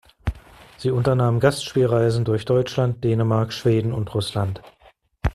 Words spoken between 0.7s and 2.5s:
Sie unternahm Gastspielreisen durch